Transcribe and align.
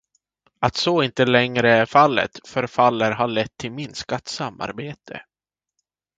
Att 0.59 0.75
så 0.75 1.03
inte 1.03 1.25
längre 1.25 1.71
är 1.71 1.85
fallet 1.85 2.39
förefaller 2.47 3.11
ha 3.11 3.25
lett 3.25 3.57
till 3.57 3.71
minskat 3.71 4.27
samarbete. 4.27 5.23